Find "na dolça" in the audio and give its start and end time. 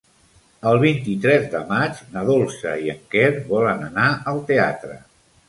2.15-2.73